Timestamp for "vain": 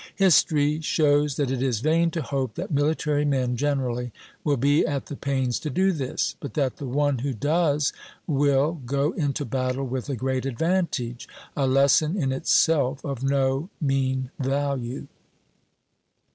1.79-2.09